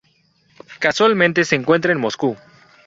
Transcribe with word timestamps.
Casualmente 0.79 1.45
se 1.45 1.55
encuentran 1.55 1.95
en 1.97 2.01
Moscú. 2.01 2.35